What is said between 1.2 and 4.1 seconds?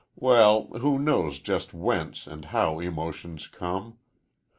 just whence and how emotions come?